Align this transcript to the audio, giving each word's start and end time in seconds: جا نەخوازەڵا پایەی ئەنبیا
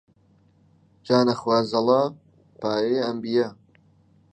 جا 1.05 1.19
نەخوازەڵا 1.27 2.01
پایەی 2.59 3.03
ئەنبیا 3.05 3.47